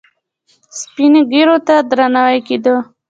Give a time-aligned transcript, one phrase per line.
[0.79, 2.75] سپین ږیرو ته درناوی کیده